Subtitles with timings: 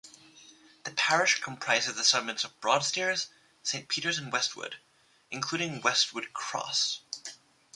[0.83, 3.27] The parish comprises the settlements of Broadstairs,
[3.61, 4.77] Saint Peter's and Westwood,
[5.29, 7.01] including Westwood Cross.